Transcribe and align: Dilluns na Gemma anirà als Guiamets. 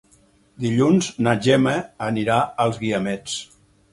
Dilluns 0.63 1.09
na 1.27 1.33
Gemma 1.47 1.75
anirà 2.07 2.39
als 2.65 2.83
Guiamets. 2.85 3.37